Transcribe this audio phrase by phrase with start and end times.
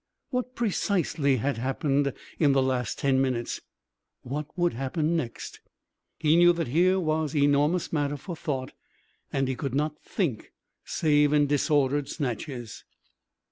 [0.31, 3.61] What precisely had happened in the last ten minutes?
[4.23, 5.59] What would happen next?
[6.17, 8.71] He knew that here was enormous matter for thought,
[9.31, 10.53] and he could not think
[10.85, 12.83] save in disordered snatches.